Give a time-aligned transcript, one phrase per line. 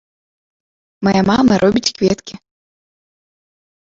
[1.07, 2.35] Мая мама робіць кветкі.